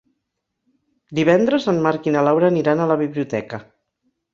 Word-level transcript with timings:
Divendres 1.21 1.69
en 1.75 1.79
Marc 1.89 2.11
i 2.13 2.17
na 2.19 2.27
Laura 2.31 2.53
aniran 2.53 2.83
a 2.89 2.93
la 2.95 3.01
biblioteca. 3.07 3.67